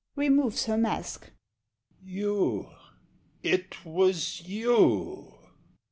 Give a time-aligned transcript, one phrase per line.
[0.15, 1.29] [Removes her mask.]
[2.03, 2.09] HE.
[2.11, 2.69] You!
[3.43, 5.31] it was YOU!